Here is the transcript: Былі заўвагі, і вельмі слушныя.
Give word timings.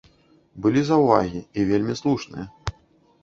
Былі 0.65 0.81
заўвагі, 0.85 1.41
і 1.57 1.65
вельмі 1.71 1.95
слушныя. 2.01 2.75